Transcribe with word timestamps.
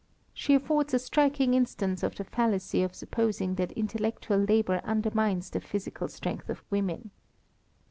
She 0.33 0.55
affords 0.55 0.95
a 0.95 0.97
striking 0.97 1.53
instance 1.53 2.01
of 2.01 2.15
the 2.15 2.23
fallacy 2.23 2.81
of 2.81 2.95
supposing 2.95 3.53
that 3.61 3.71
intellectual 3.73 4.39
labour 4.39 4.81
undermines 4.83 5.51
the 5.51 5.61
physical 5.61 6.07
strength 6.07 6.49
of 6.49 6.63
women. 6.71 7.11